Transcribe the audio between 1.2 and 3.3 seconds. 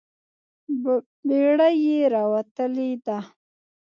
بړۍ یې راوتلې ده.